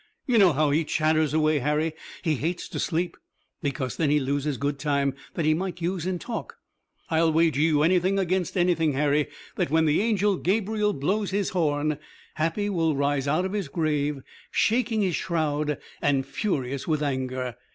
[0.25, 1.93] You know how he chatters away, Harry.
[2.23, 3.17] He hates to sleep,
[3.61, 6.57] because then he loses good time that he might use in talk.
[7.11, 9.27] I'll wager you anything against anything, Harry,
[9.57, 11.99] that when the Angel Gabriel blows his horn
[12.33, 17.55] Happy will rise out of his grave, shaking his shroud and furious with anger.